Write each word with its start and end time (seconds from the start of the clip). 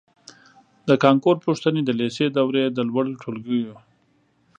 د 0.87 0.89
کانکور 1.03 1.35
پوښتنې 1.45 1.81
د 1.83 1.89
لېسې 1.99 2.25
دورې 2.37 2.63
د 2.71 2.79
لوړو 2.89 3.13
ټولګیو 3.21 3.73